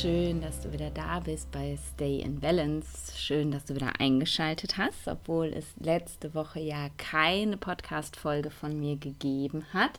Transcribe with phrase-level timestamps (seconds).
[0.00, 3.12] schön, dass du wieder da bist bei Stay in Balance.
[3.18, 8.96] Schön, dass du wieder eingeschaltet hast, obwohl es letzte Woche ja keine Podcast-Folge von mir
[8.96, 9.90] gegeben hat.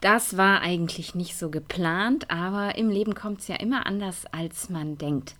[0.00, 4.70] Das war eigentlich nicht so geplant, aber im Leben kommt es ja immer anders, als
[4.70, 5.34] man denkt.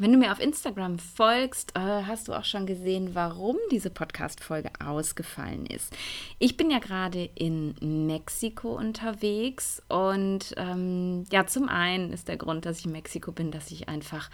[0.00, 4.70] Wenn du mir auf Instagram folgst, äh, hast du auch schon gesehen, warum diese Podcast-Folge
[4.84, 5.96] ausgefallen ist.
[6.40, 12.66] Ich bin ja gerade in Mexiko unterwegs und ähm, ja, zum einen ist der Grund,
[12.66, 14.30] dass ich in Mexiko bin, dass ich einfach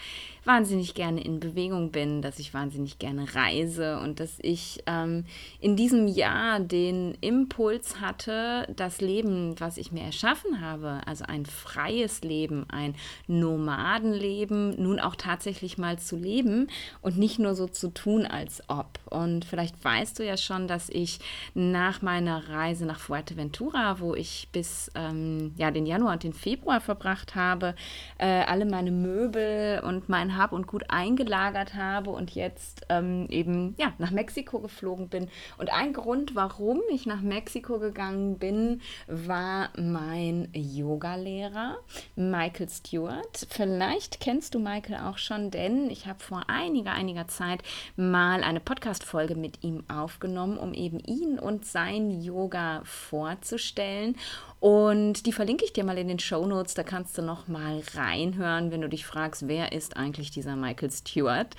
[0.46, 5.27] wahnsinnig gerne in Bewegung bin, dass ich wahnsinnig gerne reise und dass ich ähm,
[5.60, 11.45] in diesem Jahr den Impuls hatte, das Leben, was ich mir erschaffen habe, also ein
[11.45, 12.95] freies Leben, ein
[13.27, 16.68] Nomadenleben, nun auch tatsächlich tatsächlich mal zu leben
[17.02, 19.01] und nicht nur so zu tun, als ob.
[19.06, 21.18] Und vielleicht weißt du ja schon, dass ich
[21.54, 26.80] nach meiner Reise nach Fuerteventura, wo ich bis ähm, ja, den Januar und den Februar
[26.80, 27.74] verbracht habe,
[28.18, 33.74] äh, alle meine Möbel und mein Hab und Gut eingelagert habe und jetzt ähm, eben
[33.76, 35.28] ja, nach Mexiko geflogen bin.
[35.59, 41.78] Und ein Grund, warum ich nach Mexiko gegangen bin, war mein Yogalehrer,
[42.15, 43.46] Michael Stewart.
[43.48, 47.63] Vielleicht kennst du Michael auch schon schon, denn ich habe vor einiger, einiger Zeit
[47.96, 54.16] mal eine Podcast-Folge mit ihm aufgenommen, um eben ihn und sein Yoga vorzustellen.
[54.61, 56.74] Und die verlinke ich dir mal in den Show Notes.
[56.74, 60.91] Da kannst du noch mal reinhören, wenn du dich fragst, wer ist eigentlich dieser Michael
[60.91, 61.57] Stewart.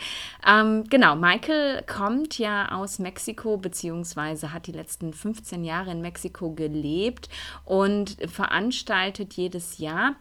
[0.48, 6.52] Ähm, genau, Michael kommt ja aus Mexiko, beziehungsweise hat die letzten 15 Jahre in Mexiko
[6.52, 7.30] gelebt
[7.66, 10.16] und veranstaltet jedes Jahr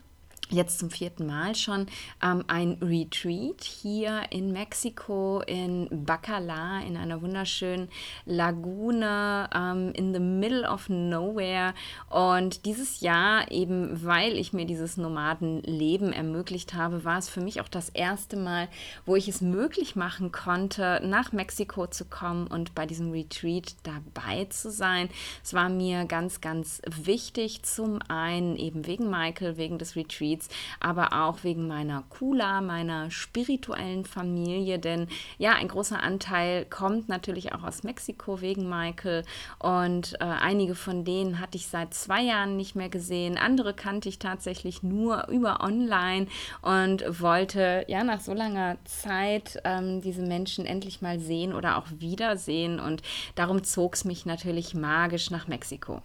[0.51, 1.87] jetzt zum vierten Mal schon
[2.23, 7.89] ähm, ein Retreat hier in Mexiko, in Bacala, in einer wunderschönen
[8.27, 11.75] Lagune ähm, in the middle of nowhere.
[12.09, 17.61] Und dieses Jahr, eben weil ich mir dieses Nomadenleben ermöglicht habe, war es für mich
[17.61, 18.69] auch das erste Mal,
[19.07, 24.47] wo ich es möglich machen konnte, nach Mexiko zu kommen und bei diesem Retreat dabei
[24.47, 25.09] zu sein.
[25.43, 30.49] Es war mir ganz, ganz wichtig, zum einen eben wegen Michael, wegen des Retreats, Retreats,
[30.81, 35.09] aber auch wegen meiner Kula, meiner spirituellen Familie, denn
[35.39, 39.25] ja, ein großer Anteil kommt natürlich auch aus Mexiko wegen Michael.
[39.59, 44.09] Und äh, einige von denen hatte ich seit zwei Jahren nicht mehr gesehen, andere kannte
[44.09, 46.27] ich tatsächlich nur über online
[46.63, 51.87] und wollte ja nach so langer Zeit ähm, diese Menschen endlich mal sehen oder auch
[51.99, 52.81] wiedersehen.
[52.81, 53.03] Und
[53.35, 56.03] darum zog es mich natürlich magisch nach Mexiko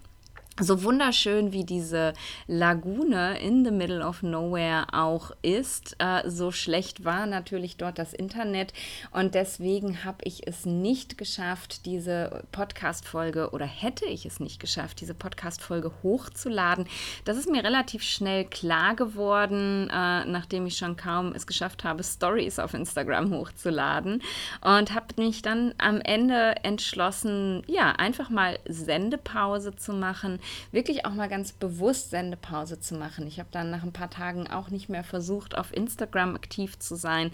[0.62, 2.14] so wunderschön wie diese
[2.48, 8.14] Lagune in the middle of nowhere auch ist, äh, so schlecht war natürlich dort das
[8.14, 8.72] Internet
[9.12, 15.02] und deswegen habe ich es nicht geschafft, diese Podcast-Folge oder hätte ich es nicht geschafft,
[15.02, 16.88] diese Podcast-Folge hochzuladen.
[17.26, 22.02] Das ist mir relativ schnell klar geworden, äh, nachdem ich schon kaum es geschafft habe,
[22.02, 24.22] Stories auf Instagram hochzuladen
[24.62, 30.40] und habe mich dann am Ende entschlossen, ja, einfach mal Sendepause zu machen
[30.72, 33.28] wirklich auch mal ganz bewusst Sendepause zu machen.
[33.28, 36.96] Ich habe dann nach ein paar Tagen auch nicht mehr versucht, auf Instagram aktiv zu
[36.96, 37.32] sein,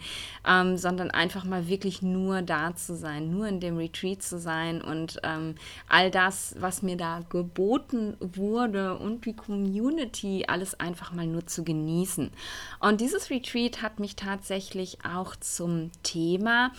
[0.47, 4.81] ähm, sondern einfach mal wirklich nur da zu sein, nur in dem Retreat zu sein
[4.81, 5.55] und ähm,
[5.87, 11.63] all das, was mir da geboten wurde und die Community, alles einfach mal nur zu
[11.63, 12.31] genießen.
[12.79, 16.71] Und dieses Retreat hat mich tatsächlich auch zum Thema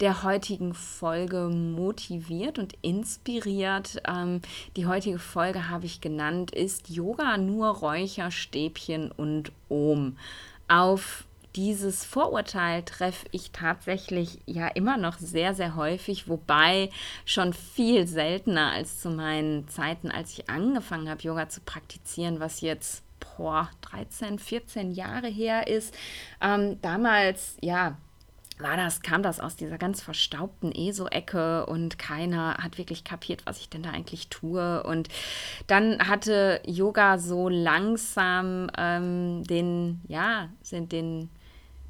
[0.00, 4.02] der heutigen Folge motiviert und inspiriert.
[4.08, 4.40] Ähm,
[4.76, 10.16] die heutige Folge habe ich genannt, ist Yoga nur Räucherstäbchen und Ohm.
[10.68, 11.24] Auf
[11.56, 16.90] dieses Vorurteil treffe ich tatsächlich ja immer noch sehr, sehr häufig, wobei
[17.24, 22.60] schon viel seltener als zu meinen Zeiten, als ich angefangen habe, Yoga zu praktizieren, was
[22.60, 23.02] jetzt
[23.36, 25.94] boah, 13, 14 Jahre her ist.
[26.40, 27.96] Ähm, damals, ja,
[28.62, 33.60] war das, kam das aus dieser ganz verstaubten ESO-Ecke und keiner hat wirklich kapiert, was
[33.60, 34.82] ich denn da eigentlich tue.
[34.82, 35.08] Und
[35.66, 41.30] dann hatte Yoga so langsam ähm, den, ja, sind den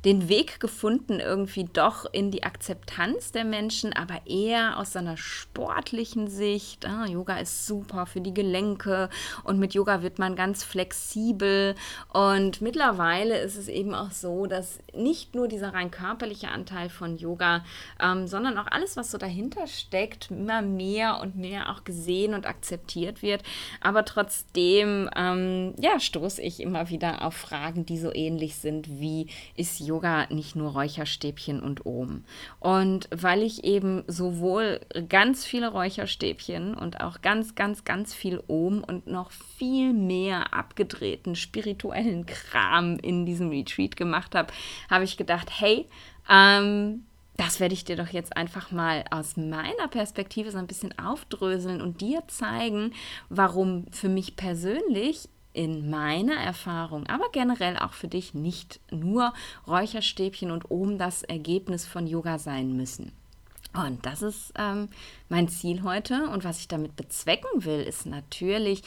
[0.05, 6.29] den Weg gefunden, irgendwie doch in die Akzeptanz der Menschen, aber eher aus seiner sportlichen
[6.29, 6.87] Sicht.
[6.87, 9.11] Ah, Yoga ist super für die Gelenke
[9.45, 11.75] und mit Yoga wird man ganz flexibel.
[12.13, 17.19] Und mittlerweile ist es eben auch so, dass nicht nur dieser rein körperliche Anteil von
[17.19, 17.63] Yoga,
[18.03, 22.47] ähm, sondern auch alles, was so dahinter steckt, immer mehr und mehr auch gesehen und
[22.47, 23.43] akzeptiert wird.
[23.83, 29.29] Aber trotzdem, ähm, ja, stoße ich immer wieder auf Fragen, die so ähnlich sind wie
[29.57, 32.25] ist Yoga Yoga nicht nur Räucherstäbchen und Ohm.
[32.61, 38.85] Und weil ich eben sowohl ganz viele Räucherstäbchen und auch ganz, ganz, ganz viel Ohm
[38.85, 44.53] und noch viel mehr abgedrehten spirituellen Kram in diesem Retreat gemacht habe,
[44.89, 45.87] habe ich gedacht, hey,
[46.29, 47.05] ähm,
[47.37, 51.81] das werde ich dir doch jetzt einfach mal aus meiner Perspektive so ein bisschen aufdröseln
[51.81, 52.93] und dir zeigen,
[53.31, 59.33] warum für mich persönlich in meiner Erfahrung, aber generell auch für dich nicht nur
[59.67, 63.13] Räucherstäbchen und oben das Ergebnis von Yoga sein müssen.
[63.73, 64.89] Und das ist ähm,
[65.29, 66.29] mein Ziel heute.
[66.29, 68.83] Und was ich damit bezwecken will, ist natürlich,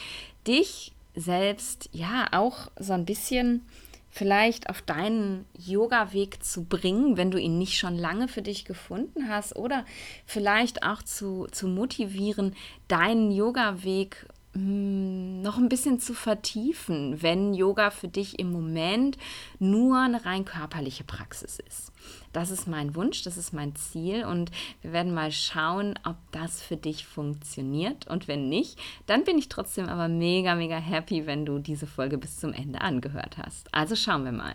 [0.46, 3.62] dich selbst ja auch so ein bisschen
[4.10, 9.28] vielleicht auf deinen Yoga-Weg zu bringen, wenn du ihn nicht schon lange für dich gefunden
[9.28, 9.84] hast, oder
[10.24, 12.54] vielleicht auch zu, zu motivieren,
[12.86, 19.18] deinen Yoga-Weg noch ein bisschen zu vertiefen, wenn Yoga für dich im Moment
[19.58, 21.92] nur eine rein körperliche Praxis ist.
[22.32, 24.52] Das ist mein Wunsch, das ist mein Ziel und
[24.82, 29.48] wir werden mal schauen, ob das für dich funktioniert und wenn nicht, dann bin ich
[29.48, 33.72] trotzdem aber mega, mega happy, wenn du diese Folge bis zum Ende angehört hast.
[33.74, 34.54] Also schauen wir mal.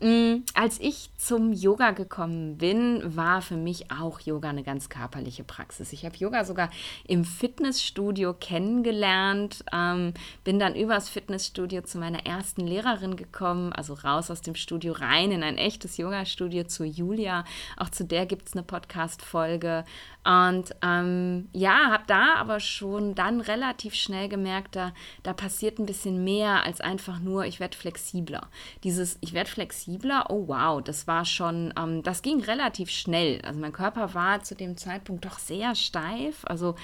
[0.00, 5.44] Mm, als ich zum Yoga gekommen bin, war für mich auch Yoga eine ganz körperliche
[5.44, 5.92] Praxis.
[5.92, 6.70] Ich habe Yoga sogar
[7.06, 10.12] im Fitnessstudio kennengelernt, ähm,
[10.42, 15.30] bin dann übers Fitnessstudio zu meiner ersten Lehrerin gekommen, also raus aus dem Studio rein
[15.30, 17.44] in ein echtes Yoga-Studio zu Julia.
[17.76, 19.84] Auch zu der gibt es eine Podcast-Folge.
[20.24, 24.92] Und ähm, ja, habe da aber schon dann relativ schnell gemerkt, da,
[25.22, 28.48] da passiert ein bisschen mehr als einfach nur, ich werde flexibler.
[28.84, 33.42] Dieses, ich werde flexibler, oh wow, das war schon, ähm, das ging relativ schnell.
[33.44, 36.74] Also mein Körper war zu dem Zeitpunkt doch sehr steif, also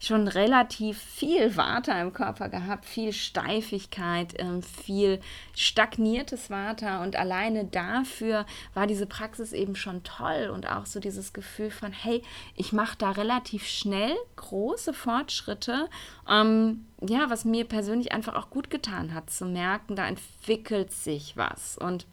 [0.00, 5.20] schon relativ viel Water im Körper gehabt, viel Steifigkeit, ähm, viel
[5.54, 8.44] stagniertes Water und alleine dafür
[8.74, 12.22] war diese Praxis eben schon toll und auch so dieses Gefühl von, hey,
[12.56, 15.90] ich mache macht da relativ schnell große Fortschritte.
[16.26, 21.36] Ähm, ja, was mir persönlich einfach auch gut getan hat, zu merken, da entwickelt sich
[21.36, 21.76] was.
[21.76, 22.06] Und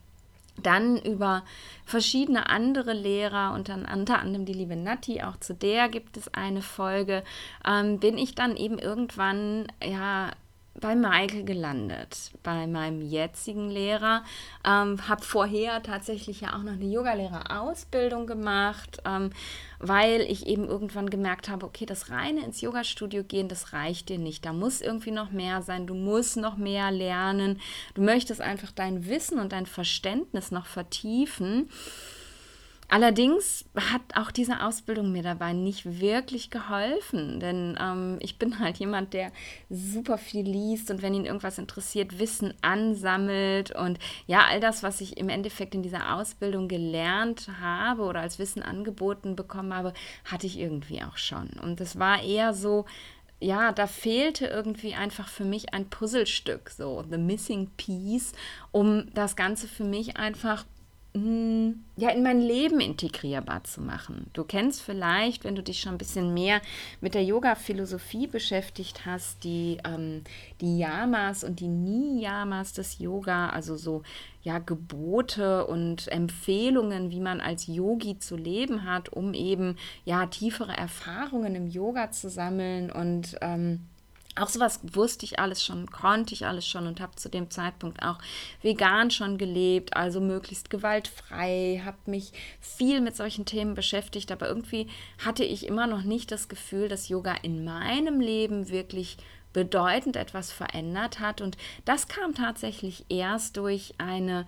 [0.62, 1.44] dann über
[1.86, 6.34] verschiedene andere Lehrer und dann unter anderem die liebe Natti, auch zu der gibt es
[6.34, 7.24] eine Folge,
[7.66, 10.32] ähm, bin ich dann eben irgendwann ja
[10.80, 14.24] bei Michael gelandet, bei meinem jetzigen Lehrer.
[14.66, 19.32] Ähm, habe vorher tatsächlich ja auch noch eine Yogalehrerausbildung gemacht, ähm,
[19.80, 24.18] weil ich eben irgendwann gemerkt habe, okay, das reine ins Yogastudio gehen, das reicht dir
[24.18, 24.46] nicht.
[24.46, 27.62] Da muss irgendwie noch mehr sein, du musst noch mehr lernen,
[27.94, 31.70] du möchtest einfach dein Wissen und dein Verständnis noch vertiefen.
[32.88, 38.78] Allerdings hat auch diese Ausbildung mir dabei nicht wirklich geholfen, denn ähm, ich bin halt
[38.78, 39.32] jemand, der
[39.70, 43.98] super viel liest und wenn ihn irgendwas interessiert, Wissen ansammelt und
[44.28, 48.62] ja, all das, was ich im Endeffekt in dieser Ausbildung gelernt habe oder als Wissen
[48.62, 49.94] angeboten bekommen habe,
[50.24, 51.50] hatte ich irgendwie auch schon.
[51.62, 52.86] Und das war eher so,
[53.40, 58.32] ja, da fehlte irgendwie einfach für mich ein Puzzlestück, so the missing piece,
[58.72, 60.66] um das Ganze für mich einfach
[61.16, 64.30] ja, in mein Leben integrierbar zu machen.
[64.34, 66.60] Du kennst vielleicht, wenn du dich schon ein bisschen mehr
[67.00, 70.26] mit der Yoga-Philosophie beschäftigt hast, die, ähm,
[70.60, 74.04] die Yamas und die Niyamas des Yoga, also so
[74.42, 80.76] ja, Gebote und Empfehlungen, wie man als Yogi zu leben hat, um eben ja tiefere
[80.76, 83.88] Erfahrungen im Yoga zu sammeln und ähm,
[84.36, 88.04] auch sowas wusste ich alles schon, konnte ich alles schon und habe zu dem Zeitpunkt
[88.04, 88.18] auch
[88.62, 94.88] vegan schon gelebt, also möglichst gewaltfrei, habe mich viel mit solchen Themen beschäftigt, aber irgendwie
[95.24, 99.18] hatte ich immer noch nicht das Gefühl, dass Yoga in meinem Leben wirklich
[99.54, 101.40] bedeutend etwas verändert hat.
[101.40, 104.46] Und das kam tatsächlich erst durch eine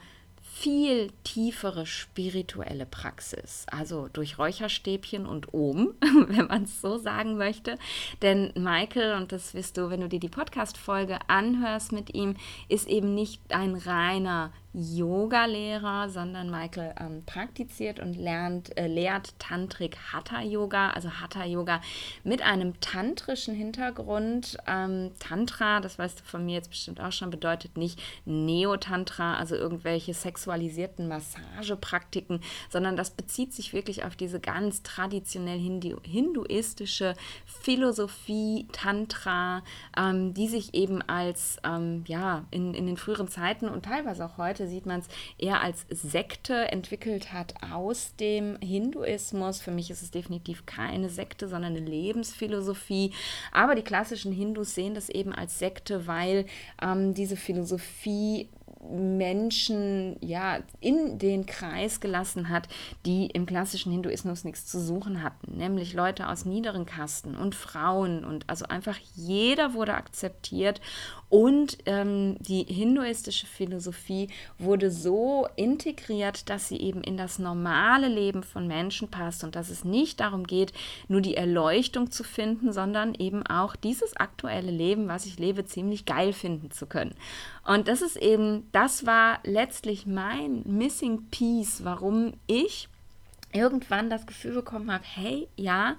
[0.60, 5.94] viel tiefere spirituelle Praxis, also durch Räucherstäbchen und Ohm,
[6.28, 7.78] wenn man es so sagen möchte.
[8.24, 12.36] Denn Michael, und das wirst du, wenn du dir die Podcast-Folge anhörst mit ihm,
[12.70, 19.98] ist eben nicht ein reiner Yoga-Lehrer, sondern Michael ähm, praktiziert und lernt, äh, lehrt Tantrik
[20.12, 21.82] Hatha Yoga, also Hatha Yoga
[22.24, 24.58] mit einem tantrischen Hintergrund.
[24.68, 29.56] Ähm, Tantra, das weißt du von mir jetzt bestimmt auch schon, bedeutet nicht Neo-Tantra, also
[29.56, 38.68] irgendwelche sexualisierten Massagepraktiken, sondern das bezieht sich wirklich auf diese ganz traditionell hindu hinduistische Philosophie
[38.72, 39.64] Tantra,
[39.98, 44.38] ähm, die sich eben als ähm, ja in, in den früheren Zeiten und teilweise auch
[44.38, 49.62] heute sieht man es eher als Sekte entwickelt hat aus dem Hinduismus.
[49.62, 53.12] Für mich ist es definitiv keine Sekte, sondern eine Lebensphilosophie.
[53.52, 56.46] Aber die klassischen Hindus sehen das eben als Sekte, weil
[56.82, 58.48] ähm, diese Philosophie
[58.90, 62.68] Menschen ja in den Kreis gelassen hat,
[63.06, 68.24] die im klassischen Hinduismus nichts zu suchen hatten, nämlich Leute aus niederen Kasten und Frauen
[68.24, 70.82] und also einfach jeder wurde akzeptiert
[71.30, 78.44] und ähm, die hinduistische Philosophie wurde so integriert, dass sie eben in das normale Leben
[78.44, 80.72] von Menschen passt und dass es nicht darum geht,
[81.10, 86.06] nur die Erleuchtung zu finden, sondern eben auch dieses aktuelle Leben, was ich lebe, ziemlich
[86.06, 87.14] geil finden zu können.
[87.68, 92.88] Und das ist eben, das war letztlich mein Missing Piece, warum ich
[93.52, 95.98] irgendwann das Gefühl bekommen habe, hey, ja,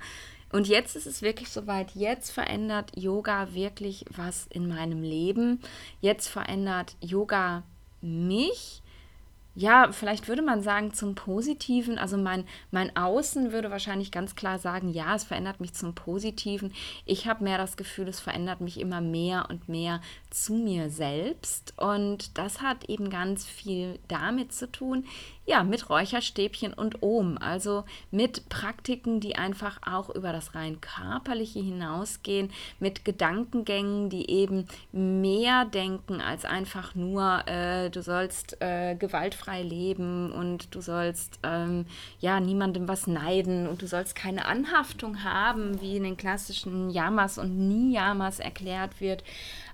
[0.51, 5.61] und jetzt ist es wirklich soweit, jetzt verändert Yoga wirklich was in meinem Leben.
[6.01, 7.65] Jetzt verändert Yoga
[8.01, 8.81] mich
[9.59, 11.99] ja, vielleicht würde man sagen zum Positiven.
[11.99, 16.73] Also mein, mein Außen würde wahrscheinlich ganz klar sagen, ja, es verändert mich zum Positiven.
[17.07, 20.01] Ich habe mehr das Gefühl, es verändert mich immer mehr und mehr
[20.31, 21.75] zu mir selbst.
[21.77, 25.05] Und das hat eben ganz viel damit zu tun,
[25.45, 31.61] ja, mit Räucherstäbchen und Ohm, also mit Praktiken, die einfach auch über das rein körperliche
[31.61, 39.48] hinausgehen, mit Gedankengängen, die eben mehr denken als einfach nur, äh, du sollst äh, gewaltfrei
[39.57, 41.87] leben und du sollst ähm,
[42.21, 47.39] ja niemandem was neiden und du sollst keine Anhaftung haben, wie in den klassischen Yamas
[47.39, 49.25] und Niyamas erklärt wird.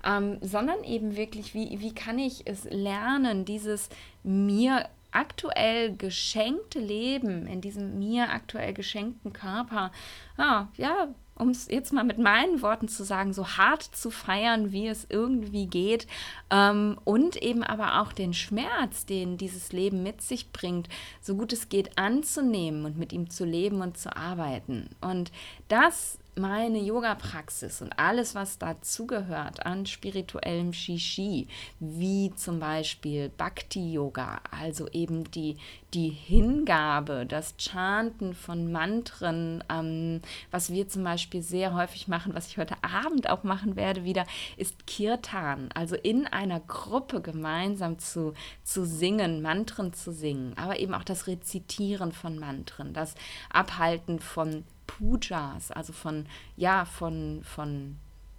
[0.05, 3.89] Ähm, sondern eben wirklich, wie, wie kann ich es lernen, dieses
[4.23, 9.93] mir aktuell geschenkte Leben, in diesem mir aktuell geschenkten Körper,
[10.37, 14.73] ja, ja um es jetzt mal mit meinen Worten zu sagen, so hart zu feiern,
[14.73, 16.07] wie es irgendwie geht
[16.51, 20.89] ähm, und eben aber auch den Schmerz, den dieses Leben mit sich bringt,
[21.21, 24.89] so gut es geht anzunehmen und mit ihm zu leben und zu arbeiten.
[25.01, 25.33] Und
[25.69, 31.47] das meine Yoga-Praxis und alles, was dazugehört an spirituellem Shishi,
[31.79, 35.57] wie zum Beispiel Bhakti-Yoga, also eben die,
[35.93, 42.49] die Hingabe, das Chanten von Mantren, ähm, was wir zum Beispiel sehr häufig machen, was
[42.49, 44.27] ich heute Abend auch machen werde wieder,
[44.57, 50.95] ist Kirtan, also in einer Gruppe gemeinsam zu, zu singen, Mantren zu singen, aber eben
[50.95, 53.15] auch das Rezitieren von Mantren, das
[53.51, 56.27] Abhalten von Pujas, also von,
[56.57, 57.99] ja, von, von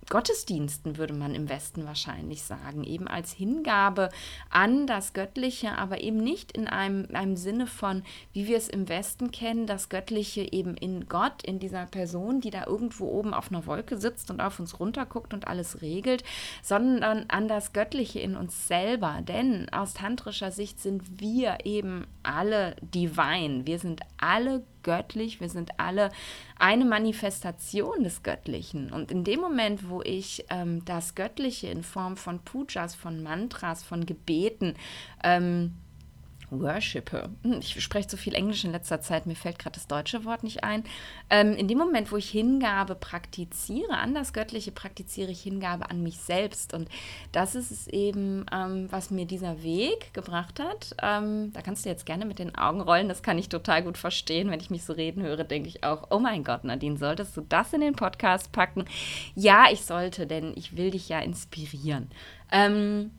[0.09, 4.09] Gottesdiensten, würde man im Westen wahrscheinlich sagen, eben als Hingabe
[4.49, 8.87] an das Göttliche, aber eben nicht in einem, einem Sinne von, wie wir es im
[8.87, 13.51] Westen kennen, das Göttliche eben in Gott, in dieser Person, die da irgendwo oben auf
[13.51, 16.23] einer Wolke sitzt und auf uns runterguckt und alles regelt,
[16.61, 19.21] sondern an das Göttliche in uns selber.
[19.23, 25.71] Denn aus tantrischer Sicht sind wir eben alle divine, wir sind alle göttlich, wir sind
[25.77, 26.11] alle
[26.57, 28.93] eine Manifestation des Göttlichen.
[28.93, 33.83] Und in dem Moment, wo ich ähm, das Göttliche in Form von Pujas, von Mantras,
[33.83, 34.75] von Gebeten,
[35.23, 35.73] ähm,
[36.49, 37.29] worshipe.
[37.43, 40.43] Hm, ich spreche so viel Englisch in letzter Zeit, mir fällt gerade das deutsche Wort
[40.43, 40.83] nicht ein.
[41.29, 46.03] Ähm, in dem Moment, wo ich Hingabe praktiziere, an das Göttliche praktiziere ich Hingabe an
[46.03, 46.73] mich selbst.
[46.73, 46.89] Und
[47.31, 50.95] das ist es eben, ähm, was mir dieser Weg gebracht hat.
[51.01, 53.97] Ähm, da kannst du jetzt gerne mit den Augen rollen, das kann ich total gut
[53.97, 54.49] verstehen.
[54.49, 57.41] Wenn ich mich so reden höre, denke ich auch, oh mein Gott, Nadine, solltest du
[57.41, 58.85] das in den Podcast packen?
[59.35, 62.09] Ja, ich sollte, denn ich will dich ja inspirieren.
[62.51, 63.11] Ähm,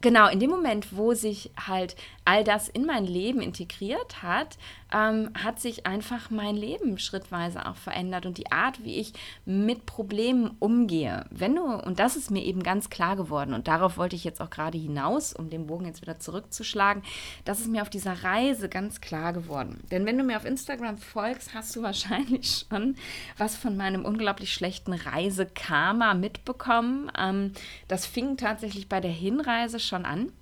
[0.00, 4.58] genau, in dem Moment, wo sich halt all das in mein Leben integriert hat,
[4.92, 9.12] ähm, hat sich einfach mein Leben schrittweise auch verändert und die Art, wie ich
[9.44, 11.26] mit Problemen umgehe.
[11.30, 14.40] Wenn du, und das ist mir eben ganz klar geworden, und darauf wollte ich jetzt
[14.40, 17.02] auch gerade hinaus, um den Bogen jetzt wieder zurückzuschlagen,
[17.44, 19.80] das ist mir auf dieser Reise ganz klar geworden.
[19.90, 22.96] Denn wenn du mir auf Instagram folgst, hast du wahrscheinlich schon
[23.36, 27.10] was von meinem unglaublich schlechten Reisekarma mitbekommen.
[27.18, 27.52] Ähm,
[27.88, 30.32] das fing tatsächlich bei der Hinreise schon an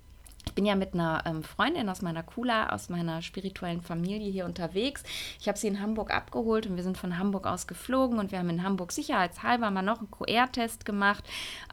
[0.57, 5.03] bin ja mit einer ähm, Freundin aus meiner Kula, aus meiner spirituellen Familie hier unterwegs.
[5.39, 8.39] Ich habe sie in Hamburg abgeholt und wir sind von Hamburg aus geflogen und wir
[8.39, 11.23] haben in Hamburg sicherheitshalber mal noch einen QR-Test gemacht,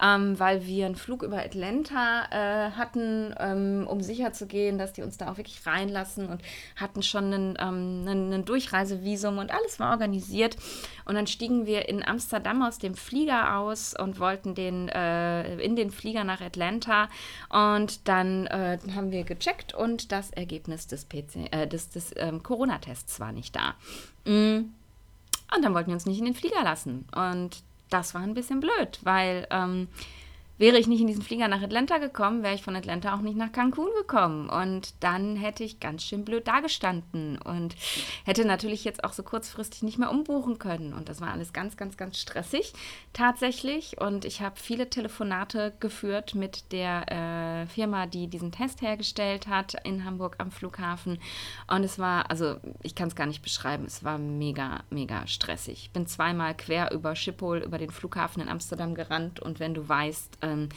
[0.02, 4.02] ähm, weil wir einen Flug über Atlanta äh, hatten, ähm, um
[4.48, 6.42] gehen, dass die uns da auch wirklich reinlassen und
[6.76, 10.58] hatten schon einen, ähm, einen, einen Durchreisevisum und alles war organisiert.
[11.06, 15.74] Und dann stiegen wir in Amsterdam aus dem Flieger aus und wollten den, äh, in
[15.74, 17.08] den Flieger nach Atlanta
[17.48, 22.12] und dann äh, äh, haben wir gecheckt und das Ergebnis des, PC, äh, des, des
[22.16, 23.74] ähm, Corona-Tests war nicht da.
[24.30, 24.70] Mm.
[25.54, 27.06] Und dann wollten wir uns nicht in den Flieger lassen.
[27.14, 29.88] Und das war ein bisschen blöd, weil ähm,
[30.58, 33.36] wäre ich nicht in diesen Flieger nach Atlanta gekommen, wäre ich von Atlanta auch nicht
[33.36, 34.48] nach Cancun gekommen.
[34.48, 37.74] Und dann hätte ich ganz schön blöd dagestanden und
[38.24, 40.92] hätte natürlich jetzt auch so kurzfristig nicht mehr umbuchen können.
[40.92, 42.72] Und das war alles ganz, ganz, ganz stressig
[43.12, 44.00] tatsächlich.
[44.00, 49.74] Und ich habe viele Telefonate geführt mit der äh, Firma, die diesen Test hergestellt hat
[49.84, 51.18] in Hamburg am Flughafen.
[51.66, 55.84] Und es war, also ich kann es gar nicht beschreiben, es war mega, mega stressig.
[55.84, 59.40] Ich bin zweimal quer über Schiphol, über den Flughafen in Amsterdam gerannt.
[59.40, 60.68] Und wenn du weißt, ähm,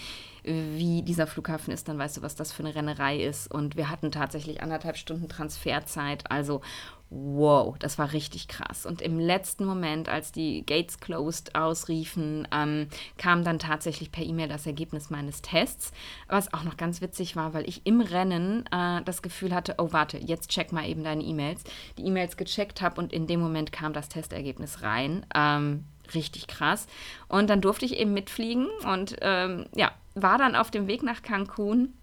[0.47, 3.51] wie dieser Flughafen ist, dann weißt du, was das für eine Rennerei ist.
[3.53, 6.31] Und wir hatten tatsächlich anderthalb Stunden Transferzeit.
[6.31, 6.62] Also,
[7.09, 8.86] wow, das war richtig krass.
[8.86, 14.47] Und im letzten Moment, als die Gates closed ausriefen, ähm, kam dann tatsächlich per E-Mail
[14.47, 15.91] das Ergebnis meines Tests.
[16.27, 19.91] Was auch noch ganz witzig war, weil ich im Rennen äh, das Gefühl hatte, oh,
[19.91, 21.63] warte, jetzt check mal eben deine E-Mails.
[21.97, 25.25] Die E-Mails gecheckt habe und in dem Moment kam das Testergebnis rein.
[25.36, 25.83] Ähm,
[26.16, 26.88] richtig krass.
[27.28, 31.22] Und dann durfte ich eben mitfliegen und ähm, ja, war dann auf dem Weg nach
[31.22, 31.94] Cancun.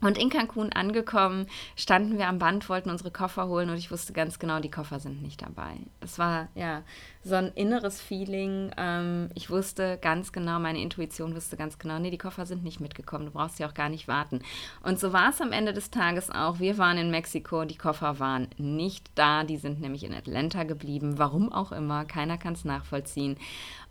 [0.00, 1.46] Und in Cancun angekommen,
[1.76, 5.00] standen wir am Band, wollten unsere Koffer holen und ich wusste ganz genau, die Koffer
[5.00, 5.78] sind nicht dabei.
[6.00, 6.82] Es war ja
[7.24, 8.70] so ein inneres Feeling.
[8.76, 12.80] Ähm, ich wusste ganz genau, meine Intuition wusste ganz genau, nee, die Koffer sind nicht
[12.80, 14.40] mitgekommen, du brauchst ja auch gar nicht warten.
[14.82, 16.60] Und so war es am Ende des Tages auch.
[16.60, 21.18] Wir waren in Mexiko, die Koffer waren nicht da, die sind nämlich in Atlanta geblieben,
[21.18, 23.36] warum auch immer, keiner kann es nachvollziehen.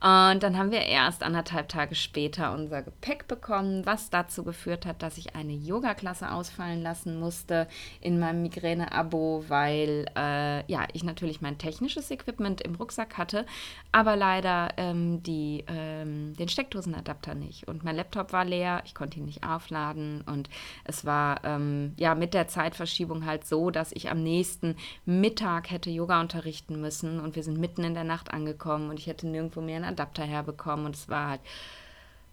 [0.04, 5.02] Und dann haben wir erst anderthalb Tage später unser Gepäck bekommen, was dazu geführt hat,
[5.02, 7.70] dass ich eine Yoga-Klasse ausfallen lassen musste
[8.02, 13.46] in meinem Migräne-Abo, weil äh, ja, ich natürlich mein technisches Equipment im Rucksack hatte,
[13.94, 17.68] aber leider ähm, die, ähm, den Steckdosenadapter nicht.
[17.68, 20.22] Und mein Laptop war leer, ich konnte ihn nicht aufladen.
[20.26, 20.50] Und
[20.84, 24.76] es war ähm, ja mit der Zeitverschiebung halt so, dass ich am nächsten
[25.06, 27.22] Mittag hätte Yoga unterrichten müssen.
[27.22, 28.90] Und wir sind mitten in der Nacht angekommen.
[28.90, 30.86] Und ich hätte nirgendwo mehr einen Adapter herbekommen.
[30.86, 31.42] Und es war halt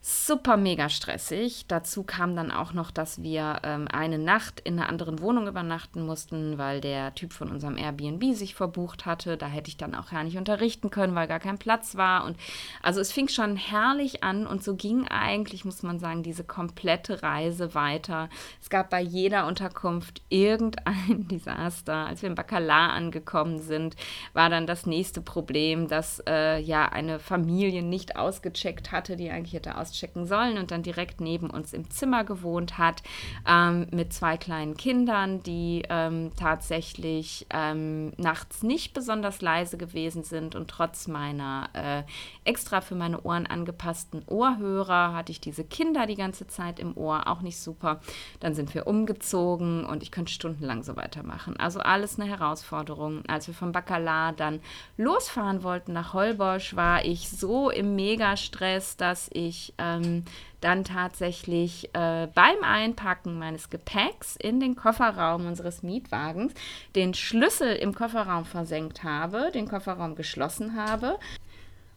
[0.02, 1.66] super mega stressig.
[1.68, 6.06] Dazu kam dann auch noch, dass wir ähm, eine Nacht in einer anderen Wohnung übernachten
[6.06, 9.36] mussten, weil der Typ von unserem Airbnb sich verbucht hatte.
[9.36, 12.24] Da hätte ich dann auch gar nicht unterrichten können, weil gar kein Platz war.
[12.24, 12.38] Und
[12.82, 17.22] also es fing schon herrlich an und so ging eigentlich, muss man sagen, diese komplette
[17.22, 18.30] Reise weiter.
[18.62, 22.06] Es gab bei jeder Unterkunft irgendein Desaster.
[22.06, 23.96] Als wir in Bakalar angekommen sind,
[24.32, 29.52] war dann das nächste Problem, dass äh, ja eine Familie nicht ausgecheckt hatte, die eigentlich
[29.52, 33.02] hätte aus auschecken sollen und dann direkt neben uns im Zimmer gewohnt hat
[33.46, 40.54] ähm, mit zwei kleinen Kindern, die ähm, tatsächlich ähm, nachts nicht besonders leise gewesen sind
[40.54, 42.02] und trotz meiner äh,
[42.44, 47.26] extra für meine Ohren angepassten Ohrhörer hatte ich diese Kinder die ganze Zeit im Ohr,
[47.26, 48.00] auch nicht super.
[48.40, 51.56] Dann sind wir umgezogen und ich könnte stundenlang so weitermachen.
[51.58, 53.22] Also alles eine Herausforderung.
[53.26, 54.60] Als wir vom Bakalar dann
[54.96, 60.24] losfahren wollten nach Holbosch, war ich so im Megastress, dass ich ähm,
[60.60, 66.52] dann tatsächlich äh, beim Einpacken meines Gepäcks in den Kofferraum unseres Mietwagens
[66.94, 71.18] den Schlüssel im Kofferraum versenkt habe, den Kofferraum geschlossen habe.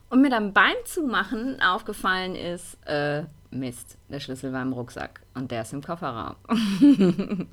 [0.10, 3.24] Und mir dann beim Zumachen aufgefallen ist, äh,
[3.60, 6.36] Mist, der Schlüssel war im Rucksack und der ist im Kofferraum.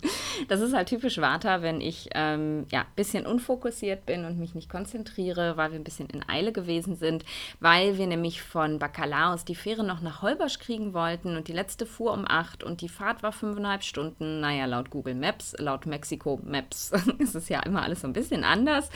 [0.49, 4.71] das ist halt typisch Vata, wenn ich ähm, ja bisschen unfokussiert bin und mich nicht
[4.71, 7.25] konzentriere, weil wir ein bisschen in Eile gewesen sind,
[7.61, 11.87] weil wir nämlich von Bacalaos die Fähre noch nach Holbosch kriegen wollten und die letzte
[11.87, 14.41] fuhr um acht und die Fahrt war fünfeinhalb Stunden.
[14.41, 18.45] Naja, laut Google Maps, laut Mexiko Maps ist es ja immer alles so ein bisschen
[18.45, 18.91] anders.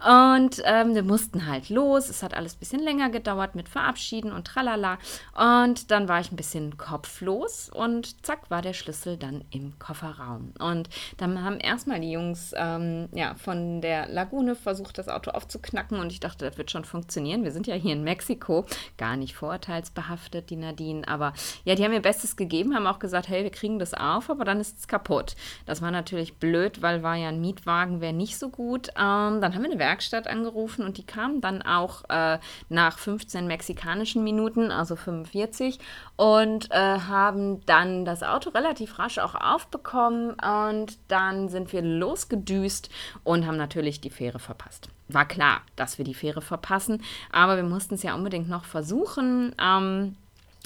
[0.00, 2.08] Und ähm, wir mussten halt los.
[2.08, 4.98] Es hat alles ein bisschen länger gedauert mit Verabschieden und tralala.
[5.34, 10.54] Und dann war ich ein bisschen kopflos und zack war der Schlüssel dann im Kofferraum.
[10.58, 16.00] Und dann haben erstmal die Jungs ähm, ja, von der Lagune versucht, das Auto aufzuknacken.
[16.00, 17.44] Und ich dachte, das wird schon funktionieren.
[17.44, 18.64] Wir sind ja hier in Mexiko.
[18.96, 21.06] Gar nicht vorurteilsbehaftet, die Nadine.
[21.06, 24.30] Aber ja, die haben ihr Bestes gegeben, haben auch gesagt, hey, wir kriegen das auf,
[24.30, 25.36] aber dann ist es kaputt.
[25.66, 28.88] Das war natürlich blöd, weil war ja ein Mietwagen, wäre nicht so gut.
[28.96, 32.38] Ähm, dann haben wir eine Werkstatt angerufen und die kamen dann auch äh,
[32.70, 35.78] nach 15 mexikanischen Minuten, also 45,
[36.20, 42.90] und äh, haben dann das Auto relativ rasch auch aufbekommen und dann sind wir losgedüst
[43.24, 44.90] und haben natürlich die Fähre verpasst.
[45.08, 47.02] War klar, dass wir die Fähre verpassen,
[47.32, 49.54] aber wir mussten es ja unbedingt noch versuchen.
[49.58, 50.14] Ähm,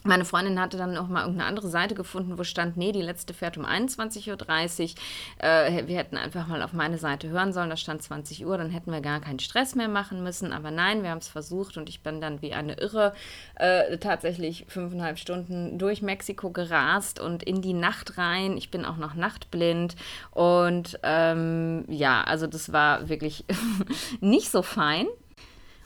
[0.05, 3.33] meine Freundin hatte dann noch mal irgendeine andere Seite gefunden, wo stand, nee, die letzte
[3.33, 4.95] fährt um 21.30 Uhr.
[5.39, 8.71] Äh, wir hätten einfach mal auf meine Seite hören sollen, da stand 20 Uhr, dann
[8.71, 10.53] hätten wir gar keinen Stress mehr machen müssen.
[10.53, 13.15] Aber nein, wir haben es versucht und ich bin dann wie eine Irre
[13.55, 18.59] äh, tatsächlich fünfeinhalb Stunden durch Mexiko gerast und in die Nacht rein.
[18.59, 19.97] Ich bin auch noch nachtblind
[20.33, 23.47] und ähm, ja, also das war wirklich
[24.21, 25.07] nicht so fein.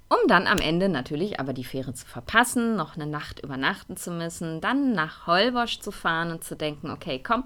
[0.09, 4.11] Um dann am Ende natürlich aber die Fähre zu verpassen, noch eine Nacht übernachten zu
[4.11, 7.44] müssen, dann nach Holbosch zu fahren und zu denken, okay, komm,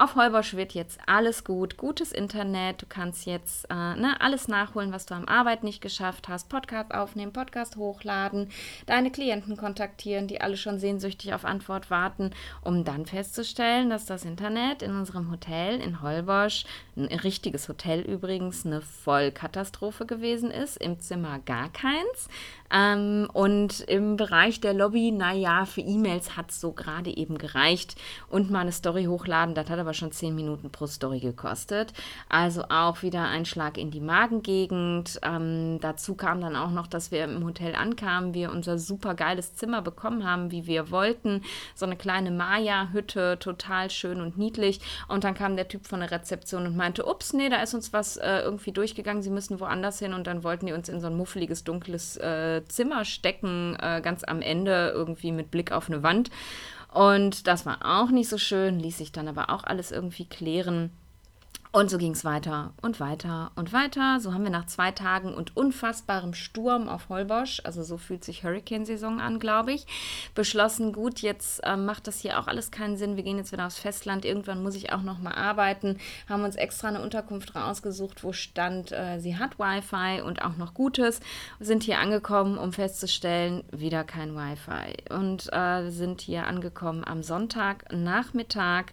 [0.00, 4.92] auf Holbosch wird jetzt alles gut, gutes Internet, du kannst jetzt äh, ne, alles nachholen,
[4.92, 8.48] was du am Arbeit nicht geschafft hast, Podcast aufnehmen, Podcast hochladen,
[8.86, 12.30] deine Klienten kontaktieren, die alle schon sehnsüchtig auf Antwort warten,
[12.62, 16.64] um dann festzustellen, dass das Internet in unserem Hotel in Holbosch,
[16.96, 22.28] ein richtiges Hotel übrigens, eine Vollkatastrophe gewesen ist, im Zimmer gar kein eins.
[22.72, 27.96] Ähm, und im Bereich der Lobby, naja, für E-Mails hat es so gerade eben gereicht.
[28.28, 31.92] Und mal eine Story hochladen, das hat aber schon zehn Minuten pro Story gekostet.
[32.28, 35.18] Also auch wieder ein Schlag in die Magengegend.
[35.22, 39.54] Ähm, dazu kam dann auch noch, dass wir im Hotel ankamen, wir unser super geiles
[39.54, 41.42] Zimmer bekommen haben, wie wir wollten.
[41.74, 44.80] So eine kleine Maya-Hütte, total schön und niedlich.
[45.08, 47.92] Und dann kam der Typ von der Rezeption und meinte, ups, nee, da ist uns
[47.92, 50.14] was äh, irgendwie durchgegangen, Sie müssen woanders hin.
[50.14, 54.24] Und dann wollten die uns in so ein muffeliges, dunkles äh, Zimmer stecken, äh, ganz
[54.24, 56.30] am Ende irgendwie mit Blick auf eine Wand.
[56.92, 60.90] Und das war auch nicht so schön, ließ sich dann aber auch alles irgendwie klären.
[61.72, 64.18] Und so ging es weiter und weiter und weiter.
[64.18, 68.42] So haben wir nach zwei Tagen und unfassbarem Sturm auf Holbosch, also so fühlt sich
[68.42, 69.86] Hurricane-Saison an, glaube ich,
[70.34, 73.14] beschlossen, gut, jetzt äh, macht das hier auch alles keinen Sinn.
[73.14, 74.24] Wir gehen jetzt wieder aufs Festland.
[74.24, 75.98] Irgendwann muss ich auch noch mal arbeiten.
[76.28, 80.74] Haben uns extra eine Unterkunft rausgesucht, wo stand, äh, sie hat Wi-Fi und auch noch
[80.74, 81.20] Gutes.
[81.60, 85.14] Sind hier angekommen, um festzustellen, wieder kein Wi-Fi.
[85.14, 88.86] Und äh, sind hier angekommen am Sonntagnachmittag.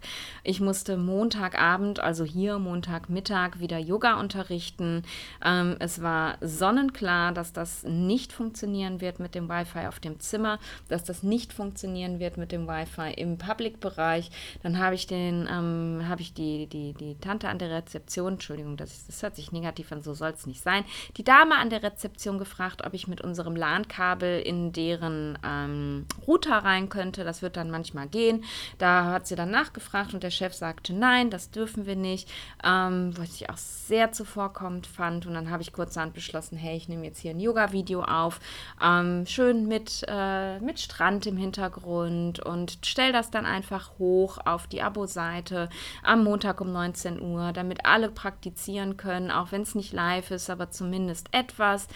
[0.43, 5.03] Ich musste Montagabend, also hier Montagmittag wieder Yoga unterrichten.
[5.43, 10.59] Ähm, es war sonnenklar, dass das nicht funktionieren wird mit dem Wi-Fi auf dem Zimmer,
[10.89, 14.29] dass das nicht funktionieren wird mit dem Wi-Fi im Public-Bereich.
[14.63, 18.75] Dann habe ich den, ähm, habe ich die, die, die Tante an der Rezeption, Entschuldigung,
[18.77, 20.83] das, das hört sich negativ an, so soll es nicht sein,
[21.15, 26.57] die Dame an der Rezeption gefragt, ob ich mit unserem LAN-Kabel in deren ähm, Router
[26.57, 27.23] rein könnte.
[27.23, 28.43] Das wird dann manchmal gehen.
[28.77, 32.29] Da hat sie dann nachgefragt und der Chef sagte, nein, das dürfen wir nicht
[32.63, 35.25] ähm, was ich auch sehr zuvorkommend fand.
[35.25, 38.39] Und dann habe ich kurzerhand beschlossen, hey, ich nehme jetzt hier ein Yoga-Video auf,
[38.83, 44.67] ähm, schön mit, äh, mit Strand im Hintergrund und stelle das dann einfach hoch auf
[44.67, 45.69] die Abo-Seite
[46.03, 50.49] am Montag um 19 Uhr, damit alle praktizieren können, auch wenn es nicht live ist,
[50.49, 51.87] aber zumindest etwas,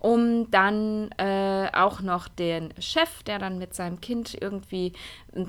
[0.00, 4.92] um dann äh, auch noch den Chef, der dann mit seinem Kind irgendwie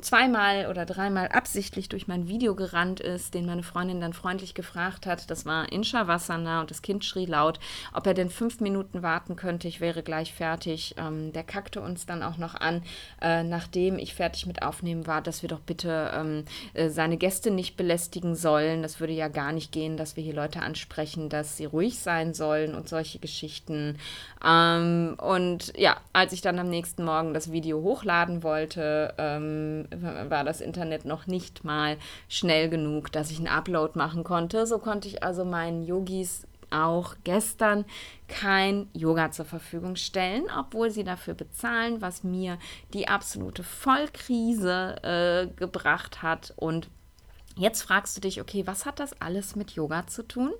[0.01, 5.05] zweimal oder dreimal absichtlich durch mein Video gerannt ist, den meine Freundin dann freundlich gefragt
[5.05, 7.59] hat, das war in Shavasana und das Kind schrie laut,
[7.93, 10.95] ob er denn fünf Minuten warten könnte, ich wäre gleich fertig.
[10.97, 12.83] Ähm, der kackte uns dann auch noch an,
[13.21, 17.49] äh, nachdem ich fertig mit Aufnehmen war, dass wir doch bitte ähm, äh, seine Gäste
[17.49, 18.83] nicht belästigen sollen.
[18.83, 22.33] Das würde ja gar nicht gehen, dass wir hier Leute ansprechen, dass sie ruhig sein
[22.33, 23.97] sollen und solche Geschichten.
[24.43, 29.87] Ähm, und ja, als ich dann am nächsten Morgen das Video hochladen wollte, ähm,
[30.29, 34.65] war das Internet noch nicht mal schnell genug, dass ich einen Upload machen konnte.
[34.65, 37.85] So konnte ich also meinen Yogis auch gestern
[38.27, 42.57] kein Yoga zur Verfügung stellen, obwohl sie dafür bezahlen, was mir
[42.93, 46.53] die absolute Vollkrise äh, gebracht hat.
[46.55, 46.89] Und
[47.57, 50.51] jetzt fragst du dich, okay, was hat das alles mit Yoga zu tun?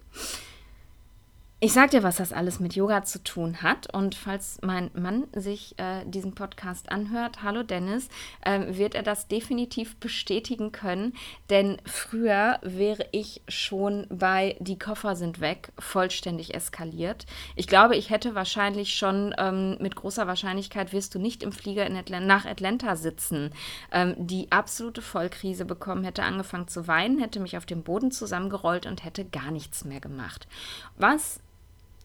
[1.64, 3.94] Ich sag dir, was das alles mit Yoga zu tun hat.
[3.94, 8.10] Und falls mein Mann sich äh, diesen Podcast anhört, hallo Dennis,
[8.44, 11.14] äh, wird er das definitiv bestätigen können.
[11.52, 17.28] Denn früher wäre ich schon bei Die Koffer sind weg vollständig eskaliert.
[17.56, 21.86] Ich glaube, ich hätte wahrscheinlich schon ähm, mit großer Wahrscheinlichkeit wirst du nicht im Flieger
[21.86, 23.52] Atl nach Atlanta sitzen.
[23.92, 28.88] Ähm, die absolute Vollkrise bekommen, hätte angefangen zu weinen, hätte mich auf dem Boden zusammengerollt
[28.88, 30.48] und hätte gar nichts mehr gemacht.
[30.98, 31.40] Was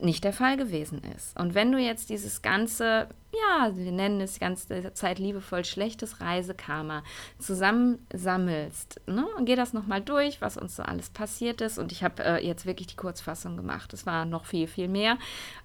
[0.00, 1.38] nicht der Fall gewesen ist.
[1.38, 3.08] Und wenn du jetzt dieses ganze,
[3.40, 7.02] ja, wir nennen es die ganze Zeit liebevoll schlechtes Reisekarma
[7.38, 11.78] zusammensammelst, ne, und geh das nochmal durch, was uns so alles passiert ist.
[11.78, 13.92] Und ich habe äh, jetzt wirklich die Kurzfassung gemacht.
[13.92, 15.18] Es war noch viel, viel mehr.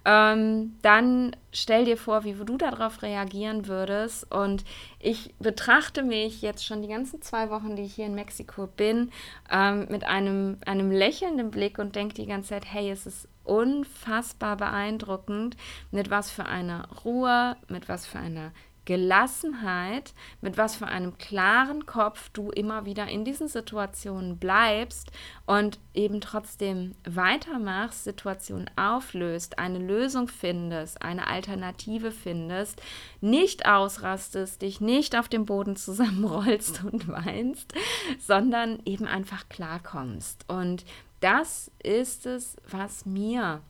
[0.04, 4.30] Ähm, dann stell dir vor, wie du darauf reagieren würdest.
[4.32, 4.64] Und
[4.98, 9.10] ich betrachte mich jetzt schon die ganzen zwei Wochen, die ich hier in Mexiko bin,
[9.50, 14.56] ähm, mit einem, einem lächelnden Blick und denke die ganze Zeit, hey, es ist unfassbar
[14.56, 15.56] beeindruckend,
[15.90, 18.52] mit was für einer Ruhe, mit was für einer
[18.84, 25.12] Gelassenheit, mit was für einem klaren Kopf du immer wieder in diesen Situationen bleibst
[25.46, 32.82] und eben trotzdem weitermachst, Situationen auflöst, eine Lösung findest, eine Alternative findest,
[33.20, 37.72] nicht ausrastest, dich nicht auf dem Boden zusammenrollst und weinst,
[38.18, 40.44] sondern eben einfach klarkommst.
[40.48, 40.84] Und
[41.20, 43.60] das ist es, was mir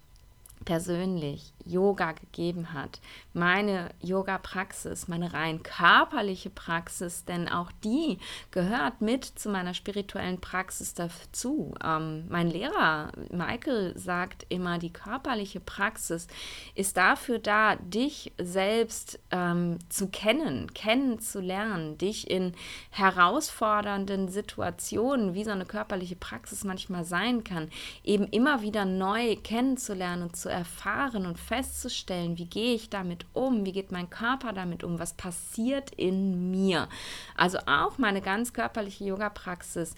[0.65, 3.01] persönlich Yoga gegeben hat,
[3.35, 8.19] meine Yoga-Praxis, meine rein körperliche Praxis, denn auch die
[8.51, 11.75] gehört mit zu meiner spirituellen Praxis dazu.
[11.83, 16.27] Ähm, mein Lehrer Michael sagt immer, die körperliche Praxis
[16.75, 22.53] ist dafür da, dich selbst ähm, zu kennen, kennenzulernen, dich in
[22.91, 27.71] herausfordernden Situationen, wie so eine körperliche Praxis manchmal sein kann,
[28.05, 33.65] eben immer wieder neu kennenzulernen und zu erfahren und festzustellen, wie gehe ich damit um,
[33.65, 36.89] wie geht mein Körper damit um, was passiert in mir.
[37.37, 39.95] Also auch meine ganz körperliche Yoga-Praxis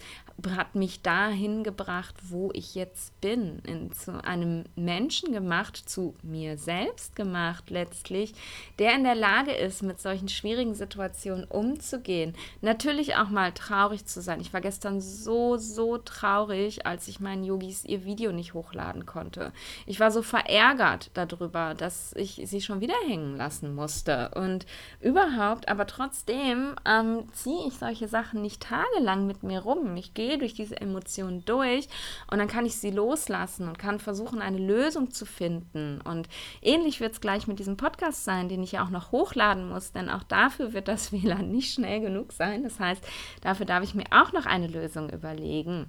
[0.49, 6.57] hat mich dahin gebracht, wo ich jetzt bin, in, zu einem Menschen gemacht, zu mir
[6.57, 8.33] selbst gemacht letztlich,
[8.77, 12.35] der in der Lage ist, mit solchen schwierigen Situationen umzugehen.
[12.61, 14.41] Natürlich auch mal traurig zu sein.
[14.41, 19.53] Ich war gestern so, so traurig, als ich meinen Yogis ihr Video nicht hochladen konnte.
[19.85, 24.31] Ich war so verärgert darüber, dass ich sie schon wieder hängen lassen musste.
[24.35, 24.65] Und
[24.99, 29.95] überhaupt, aber trotzdem ähm, ziehe ich solche Sachen nicht tagelang mit mir rum.
[29.95, 31.87] Ich gehe gehe durch diese Emotionen durch
[32.31, 36.01] und dann kann ich sie loslassen und kann versuchen, eine Lösung zu finden.
[36.01, 36.27] Und
[36.61, 39.91] ähnlich wird es gleich mit diesem Podcast sein, den ich ja auch noch hochladen muss,
[39.91, 42.63] denn auch dafür wird das WLAN nicht schnell genug sein.
[42.63, 43.03] Das heißt,
[43.41, 45.87] dafür darf ich mir auch noch eine Lösung überlegen.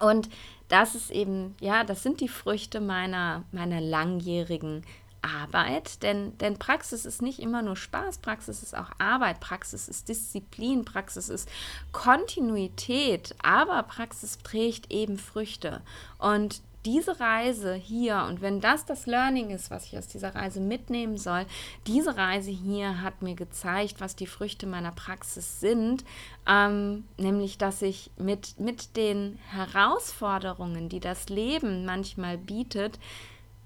[0.00, 0.28] Und
[0.68, 4.84] das ist eben, ja, das sind die Früchte meiner, meiner langjährigen
[5.26, 10.08] Arbeit, denn, denn Praxis ist nicht immer nur Spaß, Praxis ist auch Arbeit, Praxis ist
[10.08, 11.48] Disziplin, Praxis ist
[11.92, 15.82] Kontinuität, aber Praxis trägt eben Früchte.
[16.18, 20.60] Und diese Reise hier, und wenn das das Learning ist, was ich aus dieser Reise
[20.60, 21.44] mitnehmen soll,
[21.88, 26.04] diese Reise hier hat mir gezeigt, was die Früchte meiner Praxis sind,
[26.48, 33.00] ähm, nämlich dass ich mit, mit den Herausforderungen, die das Leben manchmal bietet,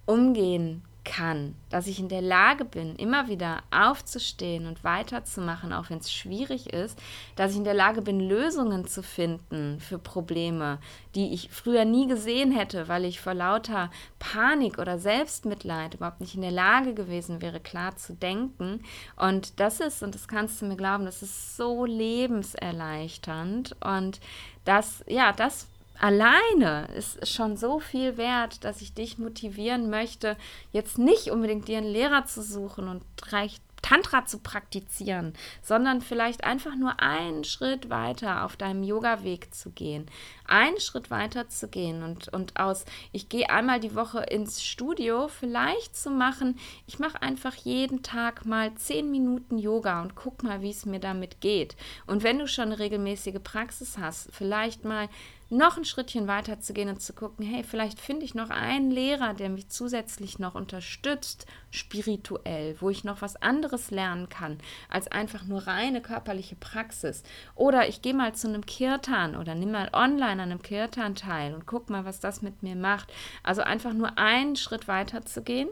[0.06, 5.98] umgehen kann, dass ich in der Lage bin, immer wieder aufzustehen und weiterzumachen, auch wenn
[5.98, 6.98] es schwierig ist,
[7.36, 10.78] dass ich in der Lage bin, Lösungen zu finden für Probleme,
[11.14, 16.34] die ich früher nie gesehen hätte, weil ich vor lauter Panik oder Selbstmitleid überhaupt nicht
[16.34, 18.82] in der Lage gewesen wäre, klar zu denken.
[19.16, 24.20] Und das ist, und das kannst du mir glauben, das ist so lebenserleichternd und
[24.64, 25.69] das, ja, das
[26.00, 30.36] alleine ist schon so viel wert, dass ich dich motivieren möchte,
[30.72, 35.32] jetzt nicht unbedingt dir einen Lehrer zu suchen und reicht Tantra zu praktizieren,
[35.62, 40.06] sondern vielleicht einfach nur einen Schritt weiter auf deinem Yoga-Weg zu gehen,
[40.50, 45.28] einen Schritt weiter zu gehen und, und aus, ich gehe einmal die Woche ins Studio,
[45.28, 50.62] vielleicht zu machen, ich mache einfach jeden Tag mal zehn Minuten Yoga und guck mal,
[50.62, 51.76] wie es mir damit geht.
[52.06, 55.08] Und wenn du schon eine regelmäßige Praxis hast, vielleicht mal
[55.50, 58.92] noch ein Schrittchen weiter zu gehen und zu gucken, hey, vielleicht finde ich noch einen
[58.92, 64.58] Lehrer, der mich zusätzlich noch unterstützt, spirituell, wo ich noch was anderes lernen kann,
[64.88, 67.24] als einfach nur reine körperliche Praxis.
[67.56, 71.54] Oder ich gehe mal zu einem Kirtan oder nimm mal online an einem Kirtan teil
[71.54, 73.12] und guck mal, was das mit mir macht.
[73.42, 75.68] Also einfach nur einen Schritt weiter zu gehen.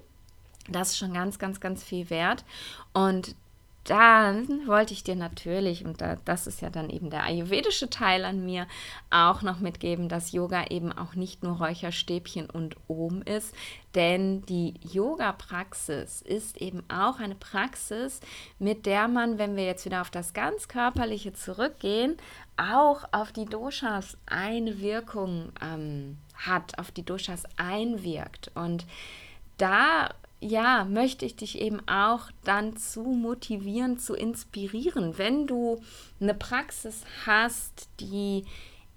[0.68, 2.44] Das ist schon ganz, ganz, ganz viel wert.
[2.92, 3.35] Und
[3.88, 8.44] dann wollte ich dir natürlich, und das ist ja dann eben der ayurvedische Teil an
[8.44, 8.66] mir,
[9.09, 13.55] auch noch mitgeben, dass Yoga eben auch nicht nur Räucherstäbchen und Ohm ist,
[13.94, 18.20] denn die Yoga-Praxis ist eben auch eine Praxis,
[18.59, 22.18] mit der man, wenn wir jetzt wieder auf das ganz Körperliche zurückgehen,
[22.59, 28.51] auch auf die Doshas eine Wirkung ähm, hat, auf die Doshas einwirkt.
[28.55, 28.85] Und
[29.57, 35.18] da ja, möchte ich dich eben auch dann zu motivieren, zu inspirieren.
[35.18, 35.81] Wenn du
[36.20, 38.44] eine Praxis hast, die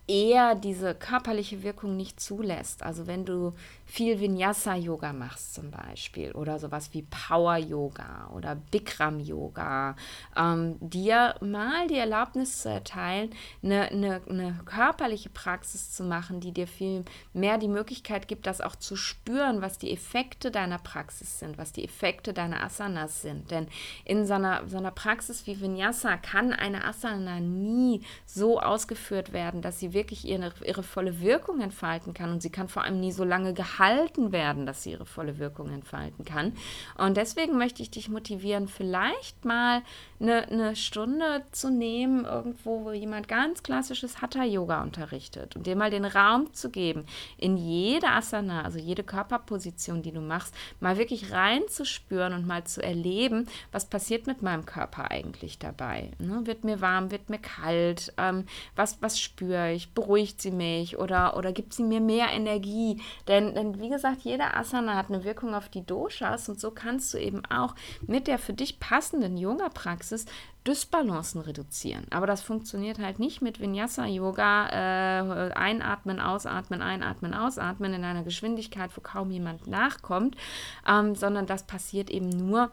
[0.08, 2.84] eher diese körperliche Wirkung nicht zulässt.
[2.84, 3.54] Also wenn du
[3.92, 9.98] viel Vinyasa-Yoga machst zum Beispiel oder sowas wie Power-Yoga oder Bikram-Yoga,
[10.38, 16.54] ähm, dir mal die Erlaubnis zu erteilen, eine, eine, eine körperliche Praxis zu machen, die
[16.54, 21.40] dir viel mehr die Möglichkeit gibt, das auch zu spüren, was die Effekte deiner Praxis
[21.40, 23.52] sind, was die Effekte deiner Asanas sind.
[23.52, 23.68] Denn
[24.06, 29.62] in so einer, so einer Praxis wie Vinyasa kann eine Asana nie so ausgeführt werden,
[29.62, 33.12] dass sie wirklich ihre, ihre volle Wirkung entfalten kann und sie kann vor allem nie
[33.12, 36.54] so lange gehalten gehalten werden, dass sie ihre volle Wirkung entfalten kann.
[36.98, 39.82] Und deswegen möchte ich dich motivieren, vielleicht mal
[40.20, 45.90] eine, eine Stunde zu nehmen, irgendwo, wo jemand ganz klassisches Hatha-Yoga unterrichtet und dir mal
[45.90, 47.06] den Raum zu geben,
[47.38, 52.84] in jede Asana, also jede Körperposition, die du machst, mal wirklich reinzuspüren und mal zu
[52.84, 56.12] erleben, was passiert mit meinem Körper eigentlich dabei.
[56.20, 56.42] Ne?
[56.46, 59.94] Wird mir warm, wird mir kalt, ähm, was, was spüre ich?
[59.94, 63.02] beruhigt sie mich oder, oder gibt sie mir mehr Energie?
[63.28, 67.14] Denn, denn wie gesagt, jeder Asana hat eine Wirkung auf die Doshas und so kannst
[67.14, 67.76] du eben auch
[68.08, 70.26] mit der für dich passenden Yoga-Praxis
[70.68, 72.06] Dysbalancen reduzieren.
[72.12, 78.96] Aber das funktioniert halt nicht mit Vinyasa-Yoga, äh, einatmen, ausatmen, einatmen, ausatmen in einer Geschwindigkeit,
[78.96, 80.36] wo kaum jemand nachkommt,
[80.88, 82.70] ähm, sondern das passiert eben nur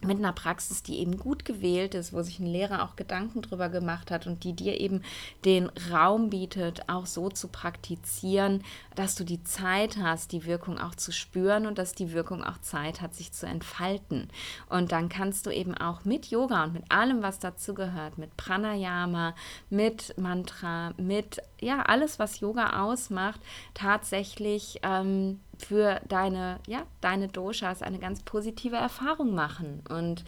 [0.00, 3.68] mit einer Praxis, die eben gut gewählt ist, wo sich ein Lehrer auch Gedanken drüber
[3.68, 5.02] gemacht hat und die dir eben
[5.44, 8.62] den Raum bietet, auch so zu praktizieren,
[8.94, 12.58] dass du die Zeit hast, die Wirkung auch zu spüren und dass die Wirkung auch
[12.58, 14.28] Zeit hat, sich zu entfalten.
[14.68, 18.36] Und dann kannst du eben auch mit Yoga und mit allem, was dazu gehört, mit
[18.36, 19.34] Pranayama,
[19.68, 23.40] mit Mantra, mit ja, alles, was Yoga ausmacht,
[23.74, 29.82] tatsächlich ähm, für deine, ja, deine Doshas eine ganz positive Erfahrung machen.
[29.88, 30.24] Und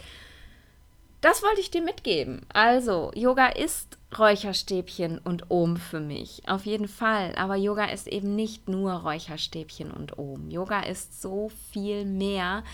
[1.20, 2.46] das wollte ich dir mitgeben.
[2.52, 6.42] Also, Yoga ist Räucherstäbchen und Ohm für mich.
[6.48, 7.34] Auf jeden Fall.
[7.36, 10.50] Aber Yoga ist eben nicht nur Räucherstäbchen und Ohm.
[10.50, 12.64] Yoga ist so viel mehr.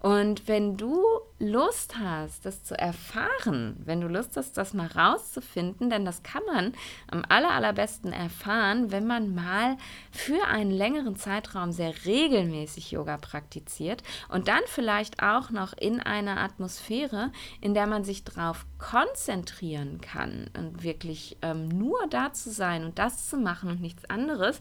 [0.00, 1.02] Und wenn du
[1.38, 6.42] Lust hast, das zu erfahren, wenn du Lust hast, das mal rauszufinden, denn das kann
[6.46, 6.72] man
[7.10, 9.76] am aller, allerbesten erfahren, wenn man mal
[10.10, 16.38] für einen längeren Zeitraum sehr regelmäßig Yoga praktiziert und dann vielleicht auch noch in einer
[16.38, 22.84] Atmosphäre, in der man sich darauf konzentrieren kann und wirklich ähm, nur da zu sein
[22.84, 24.60] und das zu machen und nichts anderes,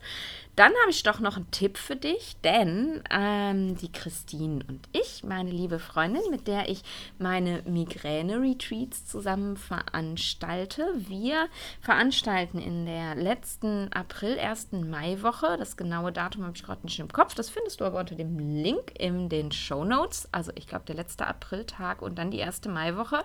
[0.57, 5.23] dann habe ich doch noch einen Tipp für dich, denn ähm, die Christine und ich,
[5.25, 6.81] meine liebe Freundin, mit der ich
[7.17, 11.47] meine Migräne-Retreats zusammen veranstalte, wir
[11.81, 14.71] veranstalten in der letzten April, 1.
[14.71, 18.15] Maiwoche, das genaue Datum habe ich gerade nicht im Kopf, das findest du aber unter
[18.15, 22.39] dem Link in den Show Notes, also ich glaube der letzte Apriltag und dann die
[22.39, 23.23] erste Maiwoche,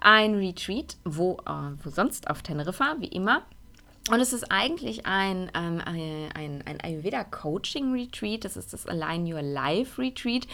[0.00, 3.42] ein Retreat, wo, äh, wo sonst auf Teneriffa, wie immer,
[4.10, 10.00] und es ist eigentlich ein, ähm, ein, ein Ayurveda-Coaching-Retreat, das ist das Align Your Life
[10.00, 10.46] Retreat,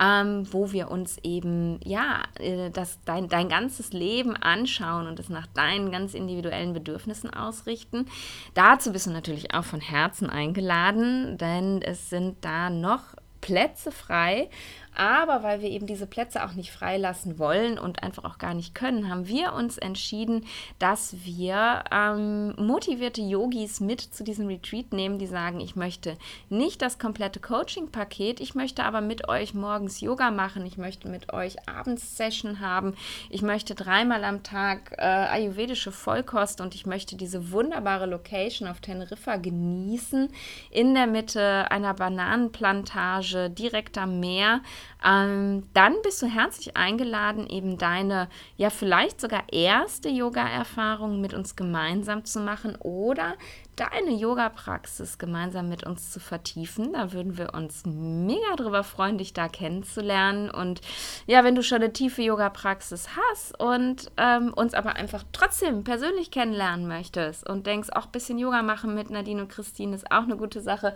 [0.00, 5.28] ähm, wo wir uns eben, ja, äh, das, dein, dein ganzes Leben anschauen und es
[5.28, 8.06] nach deinen ganz individuellen Bedürfnissen ausrichten.
[8.54, 14.50] Dazu bist du natürlich auch von Herzen eingeladen, denn es sind da noch Plätze frei
[14.96, 18.74] aber weil wir eben diese Plätze auch nicht freilassen wollen und einfach auch gar nicht
[18.74, 20.46] können, haben wir uns entschieden,
[20.78, 26.16] dass wir ähm, motivierte Yogis mit zu diesem Retreat nehmen, die sagen, ich möchte
[26.48, 31.32] nicht das komplette Coaching-Paket, ich möchte aber mit euch morgens Yoga machen, ich möchte mit
[31.32, 32.94] euch abends Session haben,
[33.28, 38.80] ich möchte dreimal am Tag äh, ayurvedische Vollkost und ich möchte diese wunderbare Location auf
[38.80, 40.28] Teneriffa genießen,
[40.70, 44.60] in der Mitte einer Bananenplantage direkt am Meer
[45.04, 51.54] ähm, dann bist du herzlich eingeladen, eben deine, ja vielleicht sogar erste Yoga-Erfahrung mit uns
[51.56, 53.34] gemeinsam zu machen oder
[53.76, 56.94] deine Yoga-Praxis gemeinsam mit uns zu vertiefen.
[56.94, 60.50] Da würden wir uns mega drüber freuen, dich da kennenzulernen.
[60.50, 60.80] Und
[61.26, 66.30] ja, wenn du schon eine tiefe Yoga-Praxis hast und ähm, uns aber einfach trotzdem persönlich
[66.30, 70.22] kennenlernen möchtest und denkst, auch ein bisschen Yoga machen mit Nadine und Christine ist auch
[70.22, 70.94] eine gute Sache,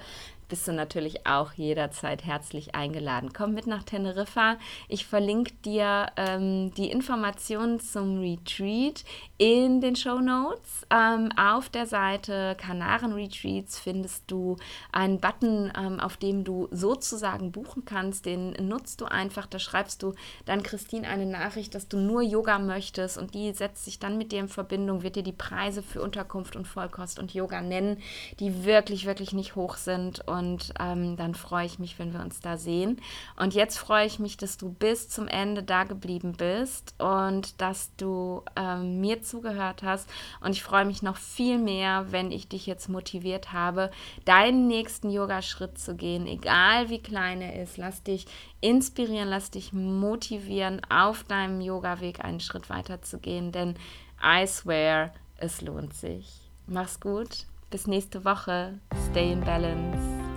[0.51, 3.33] bist du natürlich auch jederzeit herzlich eingeladen.
[3.33, 4.57] Komm mit nach Teneriffa.
[4.89, 9.05] Ich verlinke dir ähm, die Informationen zum Retreat
[9.39, 10.87] in den Show Notes.
[10.91, 14.57] Ähm, auf der Seite Kanaren Retreats findest du
[14.91, 18.27] einen Button, ähm, auf dem du sozusagen buchen kannst.
[18.27, 19.47] Den nutzt du einfach.
[19.47, 20.15] Da schreibst du
[20.47, 24.33] dann Christine eine Nachricht, dass du nur Yoga möchtest und die setzt sich dann mit
[24.33, 27.99] dir in Verbindung, wird dir die Preise für Unterkunft und Vollkost und Yoga nennen,
[28.41, 30.27] die wirklich, wirklich nicht hoch sind.
[30.27, 33.01] Und und ähm, dann freue ich mich, wenn wir uns da sehen.
[33.37, 37.95] Und jetzt freue ich mich, dass du bis zum Ende da geblieben bist und dass
[37.97, 40.09] du ähm, mir zugehört hast.
[40.41, 43.91] Und ich freue mich noch viel mehr, wenn ich dich jetzt motiviert habe,
[44.25, 47.77] deinen nächsten Yoga-Schritt zu gehen, egal wie klein er ist.
[47.77, 48.27] Lass dich
[48.61, 53.77] inspirieren, lass dich motivieren, auf deinem Yoga-Weg einen Schritt weiter zu gehen, denn
[54.23, 56.51] I swear, es lohnt sich.
[56.67, 57.47] Mach's gut.
[57.71, 58.81] Bis nächste Woche.
[59.11, 60.30] Stay in balance.